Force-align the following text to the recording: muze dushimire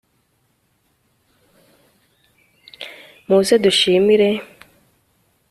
muze 3.27 3.55
dushimire 3.63 4.29